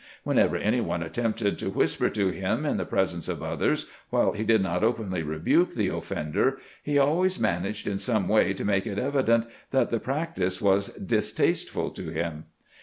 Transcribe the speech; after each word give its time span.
Whenever 0.23 0.55
any 0.55 0.81
one 0.81 1.03
attempted 1.03 1.59
to 1.59 1.69
whisper 1.69 2.09
to 2.09 2.29
him 2.29 2.65
in 2.65 2.77
the 2.77 2.85
presence 2.87 3.29
of 3.29 3.43
others, 3.43 3.85
while 4.09 4.31
he 4.31 4.43
did 4.43 4.63
not 4.63 4.83
openly 4.83 5.21
rebuke 5.21 5.75
the 5.75 5.89
offender, 5.89 6.57
he 6.81 6.97
always 6.97 7.37
managed 7.39 7.85
in 7.85 7.99
some 7.99 8.27
way 8.27 8.51
to 8.51 8.65
make 8.65 8.87
it 8.87 8.97
evident 8.97 9.45
that 9.69 9.91
the 9.91 9.99
practice 9.99 10.59
was 10.59 10.87
distasteful 10.95 11.91
to 11.91 12.09
him. 12.09 12.45